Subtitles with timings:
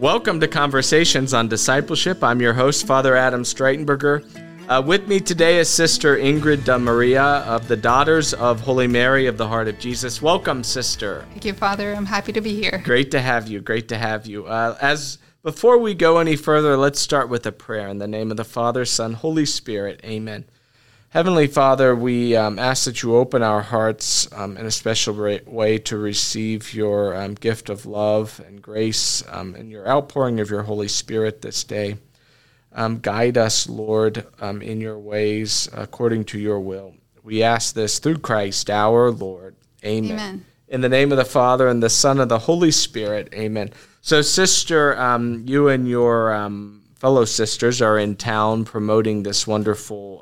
[0.00, 2.22] Welcome to Conversations on Discipleship.
[2.22, 4.24] I'm your host, Father Adam Streitenberger.
[4.68, 9.26] Uh, with me today is Sister Ingrid Da Maria of the Daughters of Holy Mary
[9.26, 10.22] of the Heart of Jesus.
[10.22, 11.26] Welcome, Sister.
[11.30, 11.92] Thank you, Father.
[11.92, 12.80] I'm happy to be here.
[12.84, 13.60] Great to have you.
[13.60, 14.46] Great to have you.
[14.46, 18.30] Uh, as before we go any further, let's start with a prayer in the name
[18.30, 20.00] of the Father, Son, Holy Spirit.
[20.04, 20.44] Amen.
[21.10, 25.78] Heavenly Father, we um, ask that you open our hearts um, in a special way
[25.78, 30.64] to receive your um, gift of love and grace um, and your outpouring of your
[30.64, 31.96] Holy Spirit this day.
[32.74, 36.94] Um, guide us, Lord, um, in your ways according to your will.
[37.22, 39.56] We ask this through Christ our Lord.
[39.82, 40.12] Amen.
[40.12, 40.44] Amen.
[40.68, 43.32] In the name of the Father and the Son and the Holy Spirit.
[43.32, 43.70] Amen.
[44.02, 44.94] So, sister,
[45.46, 46.50] you and your
[46.96, 50.20] fellow sisters are in town promoting this wonderful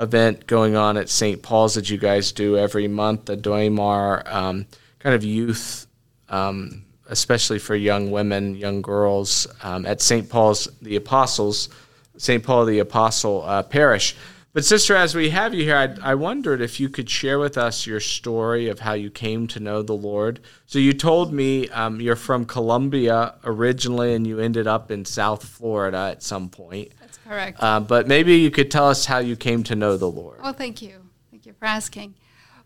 [0.00, 1.42] event going on at St.
[1.42, 4.66] Paul's that you guys do every month, the Doimar um,
[4.98, 5.86] kind of youth,
[6.28, 10.28] um, especially for young women, young girls, um, at St.
[10.28, 11.68] Paul's the Apostles,
[12.16, 12.42] St.
[12.42, 14.14] Paul the Apostle uh, Parish.
[14.54, 17.58] But, sister, as we have you here, I, I, wondered if you could share with
[17.58, 20.40] us your story of how you came to know the Lord.
[20.66, 25.44] So, you told me um, you're from Colombia originally and you ended up in South
[25.44, 26.92] Florida at some point.
[27.28, 27.62] Correct.
[27.62, 30.40] Uh, but maybe you could tell us how you came to know the Lord.
[30.42, 31.02] Well, thank you.
[31.30, 32.14] Thank you for asking.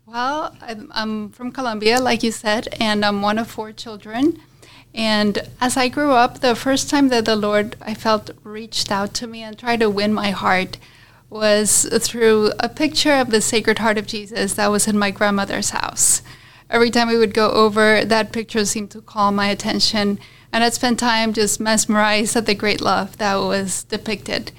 [0.05, 4.39] Well, I'm, I'm from Colombia, like you said, and I'm one of four children.
[4.93, 9.13] And as I grew up, the first time that the Lord I felt reached out
[9.15, 10.77] to me and tried to win my heart
[11.29, 15.71] was through a picture of the Sacred Heart of Jesus that was in my grandmother's
[15.71, 16.21] house.
[16.69, 20.19] Every time we would go over, that picture seemed to call my attention
[20.53, 24.51] and I'd spend time just mesmerized at the great love that was depicted.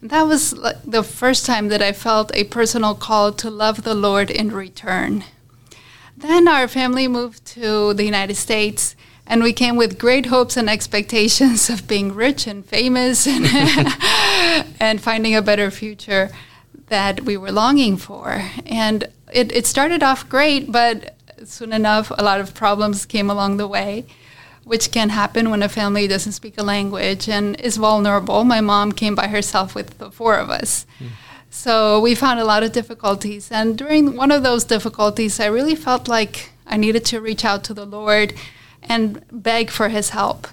[0.00, 0.50] And that was
[0.84, 5.22] the first time that I felt a personal call to love the Lord in return.
[6.16, 8.96] Then our family moved to the United States,
[9.28, 13.46] and we came with great hopes and expectations of being rich and famous and,
[14.80, 16.30] and finding a better future
[16.88, 18.42] that we were longing for.
[18.66, 23.58] And it, it started off great, but soon enough, a lot of problems came along
[23.58, 24.04] the way
[24.68, 28.44] which can happen when a family doesn't speak a language and is vulnerable.
[28.44, 30.84] My mom came by herself with the four of us.
[31.00, 31.08] Mm.
[31.50, 33.50] So we found a lot of difficulties.
[33.50, 37.64] And during one of those difficulties, I really felt like I needed to reach out
[37.64, 38.34] to the Lord
[38.82, 40.46] and beg for his help.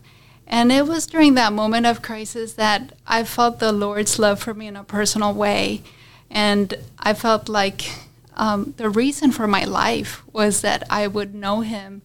[0.47, 4.53] And it was during that moment of crisis that I felt the Lord's love for
[4.53, 5.83] me in a personal way.
[6.29, 7.91] And I felt like
[8.35, 12.01] um, the reason for my life was that I would know him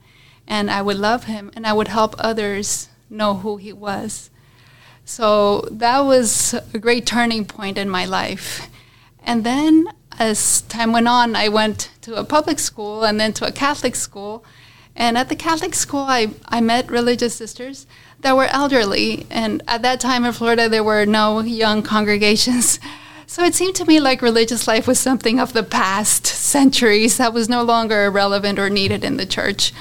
[0.51, 4.31] and I would love him and I would help others know who he was.
[5.05, 8.69] So that was a great turning point in my life.
[9.23, 9.87] And then
[10.19, 13.95] as time went on, I went to a public school and then to a Catholic
[13.95, 14.45] school.
[14.97, 17.87] And at the Catholic school, I, I met religious sisters
[18.21, 19.27] that were elderly.
[19.31, 22.79] And at that time in Florida, there were no young congregations.
[23.31, 27.33] So it seemed to me like religious life was something of the past centuries that
[27.33, 29.73] was no longer relevant or needed in the church.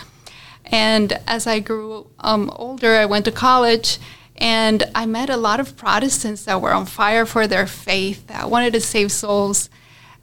[0.72, 3.98] And as I grew um, older, I went to college
[4.38, 8.50] and I met a lot of Protestants that were on fire for their faith, that
[8.50, 9.70] wanted to save souls.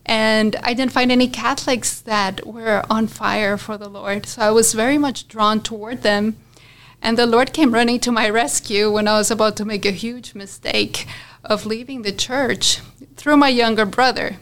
[0.06, 4.24] And I didn't find any Catholics that were on fire for the Lord.
[4.26, 6.36] So I was very much drawn toward them.
[7.02, 9.90] And the Lord came running to my rescue when I was about to make a
[9.90, 11.06] huge mistake
[11.44, 12.80] of leaving the church
[13.16, 14.36] through my younger brother.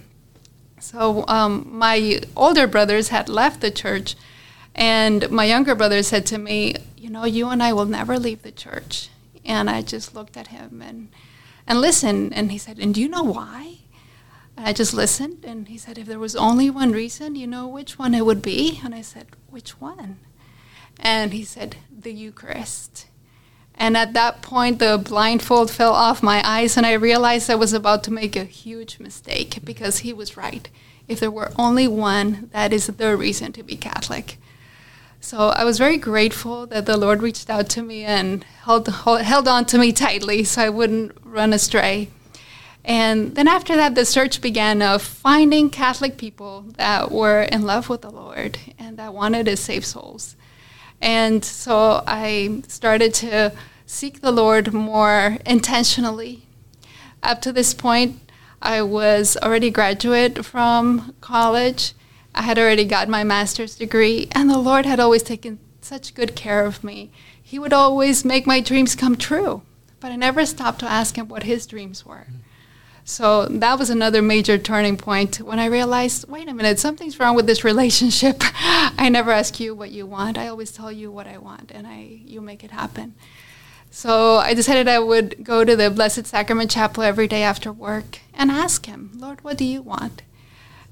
[0.78, 4.15] So um, my older brothers had left the church
[4.75, 8.43] and my younger brother said to me, You know, you and I will never leave
[8.43, 9.09] the church.
[9.45, 11.09] And I just looked at him and,
[11.67, 12.35] and listened.
[12.35, 13.79] And he said, And do you know why?
[14.57, 15.45] And I just listened.
[15.45, 18.43] And he said, If there was only one reason, you know which one it would
[18.43, 18.81] be?
[18.84, 20.19] And I said, Which one?
[20.99, 23.07] And he said, The Eucharist.
[23.77, 27.73] And at that point, the blindfold fell off my eyes, and I realized I was
[27.73, 30.69] about to make a huge mistake because he was right.
[31.09, 34.39] If there were only one, that is the reason to be Catholic.
[35.25, 39.48] So I was very grateful that the Lord reached out to me and held, held
[39.48, 42.10] on to me tightly so I wouldn't run astray.
[42.84, 47.89] And then after that, the search began of finding Catholic people that were in love
[47.89, 50.37] with the Lord and that wanted to save souls.
[51.01, 53.54] And so I started to
[53.87, 56.43] seek the Lord more intentionally.
[57.22, 58.21] Up to this point,
[58.60, 61.95] I was already graduate from college
[62.34, 66.34] I had already got my master's degree, and the Lord had always taken such good
[66.34, 67.10] care of me.
[67.41, 69.63] He would always make my dreams come true,
[70.01, 72.27] but I never stopped to ask Him what His dreams were.
[73.04, 77.36] So that was another major turning point when I realized wait a minute, something's wrong
[77.36, 78.36] with this relationship.
[78.42, 81.86] I never ask you what you want, I always tell you what I want, and
[81.86, 83.15] I, you make it happen.
[83.91, 88.19] So I decided I would go to the Blessed Sacrament Chapel every day after work
[88.33, 90.22] and ask Him, Lord, what do you want?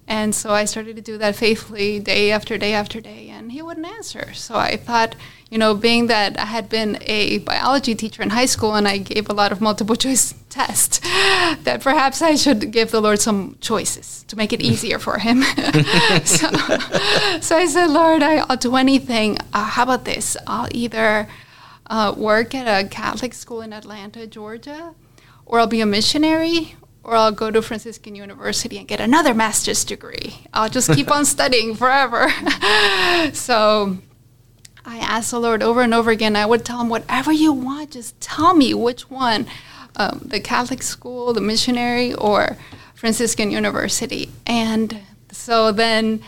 [0.08, 3.62] And so I started to do that faithfully day after day after day, and He
[3.62, 4.34] wouldn't answer.
[4.34, 5.14] So I thought,
[5.50, 8.98] you know, being that I had been a biology teacher in high school and I
[8.98, 13.56] gave a lot of multiple choice tests, that perhaps I should give the Lord some
[13.60, 15.42] choices to make it easier for Him.
[16.24, 16.48] so,
[17.40, 19.38] so, I said, Lord, I, will do anything.
[19.52, 20.36] Uh, how about this?
[20.46, 21.28] I'll either
[21.86, 24.94] uh, work at a Catholic school in Atlanta, Georgia,
[25.46, 29.84] or I'll be a missionary, or I'll go to Franciscan University and get another master's
[29.84, 30.46] degree.
[30.52, 32.30] I'll just keep on studying forever.
[33.32, 33.98] so
[34.84, 36.36] I asked the Lord over and over again.
[36.36, 39.46] I would tell him, whatever you want, just tell me which one
[39.96, 42.56] um, the Catholic school, the missionary, or
[42.94, 44.30] Franciscan University.
[44.46, 45.00] And
[45.30, 46.22] so then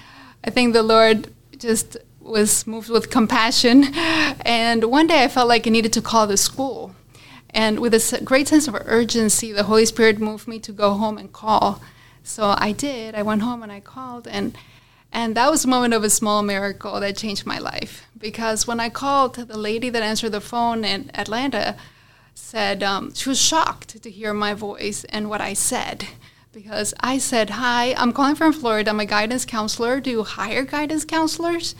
[0.45, 1.29] I think the Lord
[1.59, 3.85] just was moved with compassion.
[4.47, 6.95] And one day I felt like I needed to call the school.
[7.55, 11.17] And with a great sense of urgency, the Holy Spirit moved me to go home
[11.17, 11.81] and call.
[12.25, 13.15] So I did.
[13.15, 14.27] I went home and I called.
[14.27, 14.59] And,
[15.13, 18.07] and that was a moment of a small miracle that changed my life.
[18.19, 21.77] Because when I called, the lady that answered the phone in Atlanta
[22.35, 26.09] said um, she was shocked to hear my voice and what I said
[26.53, 28.91] because I said, Hi, I'm calling from Florida.
[28.91, 30.01] I'm a guidance counselor.
[30.01, 31.75] Do you hire guidance counselors?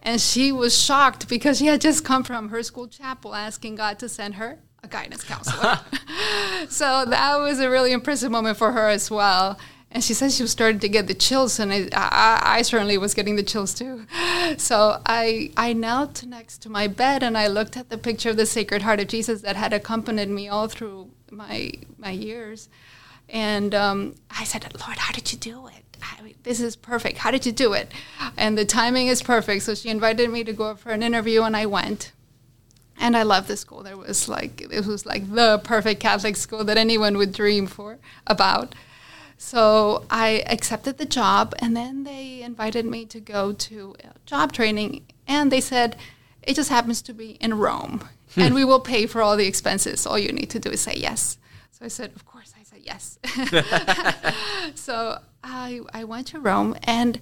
[0.00, 3.98] And she was shocked because she had just come from her school chapel asking God
[3.98, 5.80] to send her a guidance counselor.
[6.68, 9.58] so that was a really impressive moment for her as well.
[9.90, 12.98] And she said she was starting to get the chills, and I, I, I, certainly
[12.98, 14.06] was getting the chills too.
[14.56, 18.38] So I, I knelt next to my bed and I looked at the picture of
[18.38, 22.70] the Sacred Heart of Jesus that had accompanied me all through my, my years.
[23.28, 25.84] And um, I said, Lord, how did you do it?
[26.44, 27.18] this is perfect.
[27.18, 27.92] How did you do it?
[28.36, 29.64] And the timing is perfect.
[29.64, 32.12] So she invited me to go for an interview, and I went.
[32.98, 33.82] And I loved the school.
[33.82, 37.98] There was like it was like the perfect Catholic school that anyone would dream for
[38.26, 38.74] about.
[39.36, 43.94] So I accepted the job, and then they invited me to go to
[44.26, 45.96] job training, and they said
[46.42, 48.40] it just happens to be in Rome, hmm.
[48.40, 50.06] and we will pay for all the expenses.
[50.06, 51.38] All you need to do is say yes.
[51.70, 52.52] So I said, of course.
[52.58, 53.18] I said yes.
[54.74, 57.20] so I, I went to Rome, and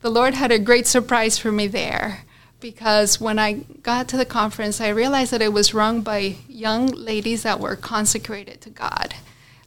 [0.00, 2.24] the Lord had a great surprise for me there
[2.60, 6.86] because when I got to the conference, I realized that it was run by young
[6.86, 9.14] ladies that were consecrated to God,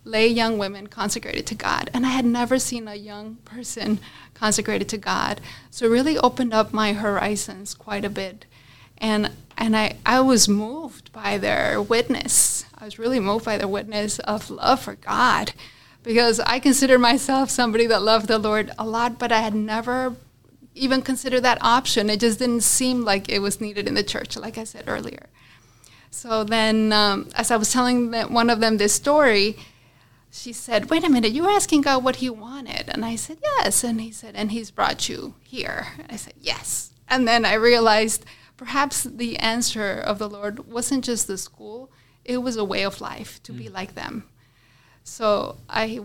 [0.04, 1.90] lay young women consecrated to God.
[1.94, 4.00] And I had never seen a young person
[4.34, 5.40] consecrated to God.
[5.70, 8.46] So it really opened up my horizons quite a bit.
[8.98, 12.66] And, and I, I was moved by their witness.
[12.78, 15.54] I was really moved by their witness of love for God
[16.04, 20.16] because I consider myself somebody that loved the Lord a lot, but I had never
[20.80, 22.10] even consider that option.
[22.10, 25.28] It just didn't seem like it was needed in the church, like I said earlier.
[26.12, 29.58] So then, um, as I was telling one of them this story,
[30.31, 32.86] she said, Wait a minute, you were asking God what He wanted.
[32.90, 33.84] And I said, Yes.
[33.84, 35.88] And he said, And He's brought you here.
[35.98, 36.92] And I said, Yes.
[37.08, 38.26] And then I realized
[38.58, 41.92] perhaps the answer of the Lord wasn't just the school,
[42.26, 43.58] it was a way of life to mm.
[43.58, 44.26] be like them.
[45.04, 46.02] So I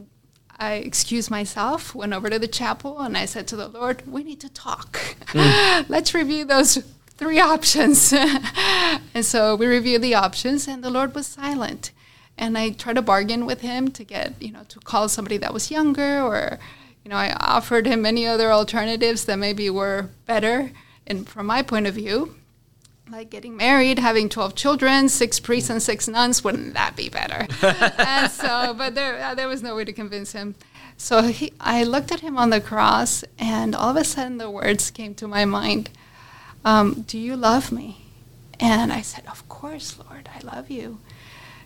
[0.58, 4.22] I excused myself, went over to the chapel, and I said to the Lord, "We
[4.22, 5.16] need to talk.
[5.28, 5.88] Mm.
[5.88, 6.78] Let's review those
[7.16, 8.12] three options."
[9.14, 11.90] and so we reviewed the options, and the Lord was silent.
[12.36, 15.54] And I tried to bargain with him to get, you know, to call somebody that
[15.54, 16.58] was younger, or,
[17.04, 20.72] you know, I offered him many other alternatives that maybe were better,
[21.06, 22.34] and from my point of view
[23.10, 27.46] like getting married, having 12 children, six priests and six nuns, wouldn't that be better?
[27.98, 30.54] and so, but there, uh, there was no way to convince him.
[30.96, 34.50] So he, I looked at him on the cross, and all of a sudden the
[34.50, 35.90] words came to my mind
[36.64, 38.06] um, Do you love me?
[38.60, 41.00] And I said, Of course, Lord, I love you.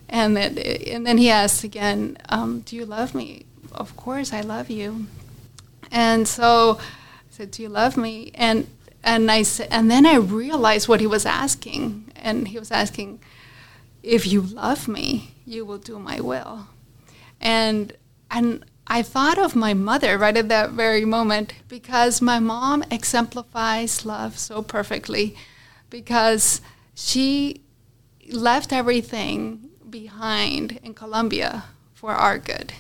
[0.09, 3.45] And then, and then he asked again, um, Do you love me?
[3.73, 5.07] Of course, I love you.
[5.93, 8.33] And so I said, Do you love me?
[8.35, 8.67] And
[9.03, 13.21] and I and then I realized what he was asking, and he was asking,
[14.03, 16.67] "If you love me, you will do my will,"
[17.41, 17.93] and
[18.31, 24.07] and I thought of my mother right at that very moment because my mom exemplifies
[24.07, 25.37] love so perfectly,
[25.91, 26.61] because
[26.95, 27.61] she
[28.31, 31.65] left everything behind in Colombia
[31.95, 32.73] for our good.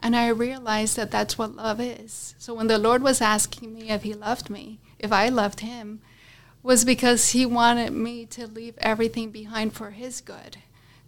[0.00, 2.34] And I realized that that's what love is.
[2.38, 6.00] So when the Lord was asking me if He loved me, if I loved him,
[6.62, 10.56] was because he wanted me to leave everything behind for his good,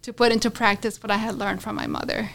[0.03, 2.29] to put into practice what I had learned from my mother.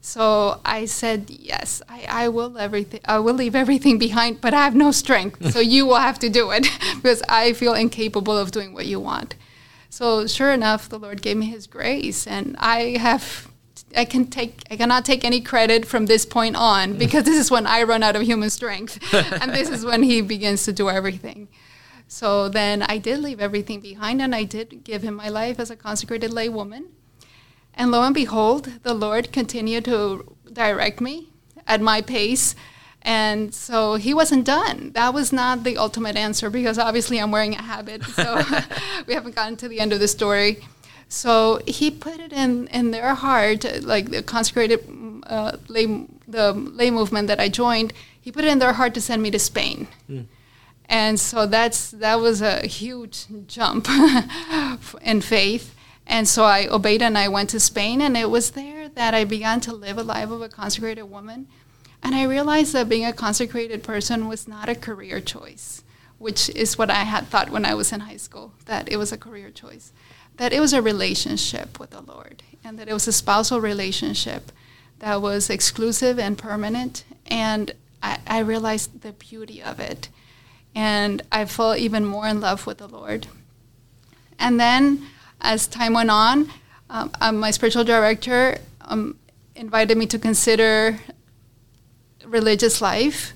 [0.00, 3.00] So I said, yes, I, I will everything.
[3.04, 5.52] I will leave everything behind, but I have no strength.
[5.52, 9.00] so you will have to do it because I feel incapable of doing what you
[9.00, 9.34] want.
[9.90, 13.48] So sure enough, the Lord gave me His grace, and I have.
[13.96, 16.98] I can take I cannot take any credit from this point on mm.
[16.98, 20.20] because this is when I run out of human strength and this is when he
[20.20, 21.48] begins to do everything.
[22.06, 25.70] So then I did leave everything behind and I did give him my life as
[25.70, 26.88] a consecrated lay woman.
[27.74, 31.28] And lo and behold, the Lord continued to direct me
[31.66, 32.56] at my pace.
[33.02, 34.92] And so he wasn't done.
[34.92, 38.02] That was not the ultimate answer because obviously I'm wearing a habit.
[38.04, 38.42] So
[39.06, 40.66] we haven't gotten to the end of the story.
[41.08, 44.86] So he put it in, in their heart, like the consecrated
[45.24, 49.00] uh, lay, the lay movement that I joined, he put it in their heart to
[49.00, 49.88] send me to Spain.
[50.08, 50.26] Mm.
[50.88, 53.88] And so that's that was a huge jump
[55.02, 55.74] in faith.
[56.06, 59.24] And so I obeyed and I went to Spain, and it was there that I
[59.24, 61.46] began to live a life of a consecrated woman.
[62.02, 65.82] And I realized that being a consecrated person was not a career choice,
[66.18, 69.12] which is what I had thought when I was in high school, that it was
[69.12, 69.92] a career choice,
[70.38, 74.50] that it was a relationship with the Lord, and that it was a spousal relationship
[75.00, 77.04] that was exclusive and permanent.
[77.26, 80.08] And I, I realized the beauty of it.
[80.74, 83.26] And I fell even more in love with the Lord.
[84.38, 85.06] And then
[85.40, 86.50] as time went on,
[86.90, 89.18] um, um, my spiritual director um,
[89.54, 90.98] invited me to consider
[92.24, 93.32] religious life.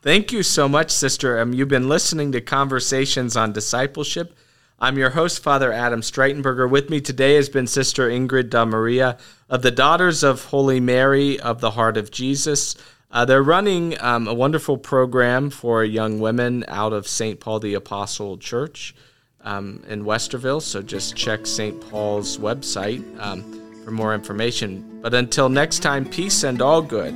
[0.00, 1.44] Thank you so much, Sister.
[1.52, 4.36] You've been listening to Conversations on Discipleship.
[4.78, 6.68] I'm your host, Father Adam Streitenberger.
[6.68, 9.16] With me today has been Sister Ingrid Da Maria
[9.48, 12.76] of the Daughters of Holy Mary of the Heart of Jesus.
[13.10, 17.40] Uh, they're running um, a wonderful program for young women out of St.
[17.40, 18.94] Paul the Apostle Church
[19.40, 20.60] um, in Westerville.
[20.60, 21.80] So just check St.
[21.88, 25.00] Paul's website um, for more information.
[25.00, 27.14] But until next time, peace and all good.